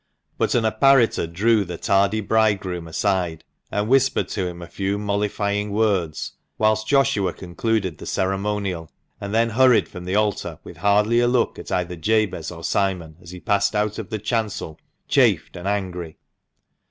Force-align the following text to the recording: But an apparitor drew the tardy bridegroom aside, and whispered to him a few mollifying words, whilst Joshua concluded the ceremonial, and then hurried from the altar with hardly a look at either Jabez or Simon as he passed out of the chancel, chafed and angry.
But 0.39 0.55
an 0.55 0.63
apparitor 0.63 1.27
drew 1.31 1.63
the 1.63 1.77
tardy 1.77 2.21
bridegroom 2.21 2.87
aside, 2.87 3.43
and 3.69 3.87
whispered 3.87 4.29
to 4.29 4.47
him 4.47 4.59
a 4.59 4.65
few 4.67 4.97
mollifying 4.97 5.69
words, 5.69 6.31
whilst 6.57 6.87
Joshua 6.87 7.33
concluded 7.33 7.99
the 7.99 8.07
ceremonial, 8.07 8.89
and 9.19 9.31
then 9.31 9.49
hurried 9.51 9.87
from 9.87 10.05
the 10.05 10.15
altar 10.15 10.57
with 10.63 10.77
hardly 10.77 11.19
a 11.19 11.27
look 11.27 11.59
at 11.59 11.71
either 11.71 11.95
Jabez 11.95 12.49
or 12.49 12.63
Simon 12.63 13.15
as 13.21 13.29
he 13.29 13.39
passed 13.39 13.75
out 13.75 13.99
of 13.99 14.09
the 14.09 14.17
chancel, 14.17 14.79
chafed 15.07 15.55
and 15.55 15.67
angry. 15.67 16.17